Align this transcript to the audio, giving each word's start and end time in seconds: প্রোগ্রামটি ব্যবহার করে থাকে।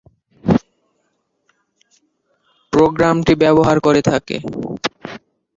প্রোগ্রামটি 2.73 3.33
ব্যবহার 3.35 3.77
করে 3.79 4.01
থাকে। 4.01 4.37